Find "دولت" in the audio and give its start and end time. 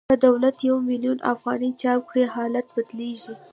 0.27-0.57